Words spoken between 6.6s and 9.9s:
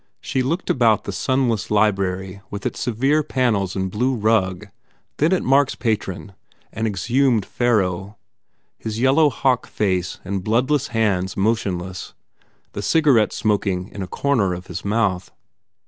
an exhumed Pharaoh, his yellow hawk